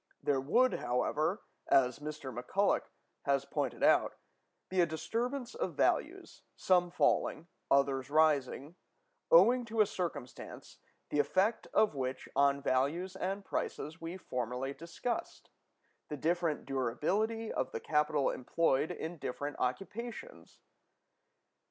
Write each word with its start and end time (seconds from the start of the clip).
There 0.23 0.41
would, 0.41 0.73
however, 0.79 1.43
as 1.67 1.99
Mr. 1.99 2.35
McCulloch 2.35 2.89
has 3.25 3.45
pointed 3.45 3.83
out, 3.83 4.15
be 4.67 4.81
a 4.81 4.85
disturbance 4.87 5.53
of 5.53 5.75
values, 5.75 6.41
some 6.55 6.89
falling, 6.89 7.45
others 7.69 8.09
rising, 8.09 8.77
owing 9.29 9.63
to 9.65 9.79
a 9.79 9.85
circumstance, 9.85 10.79
the 11.09 11.19
effect 11.19 11.67
of 11.71 11.93
which 11.93 12.27
on 12.35 12.63
values 12.63 13.15
and 13.15 13.45
prices 13.45 14.01
we 14.01 14.17
formerly 14.17 14.73
discussed—the 14.73 16.17
different 16.17 16.65
durability 16.65 17.53
of 17.53 17.71
the 17.71 17.79
capital 17.79 18.31
employed 18.31 18.89
in 18.89 19.17
different 19.19 19.57
occupations. 19.59 20.57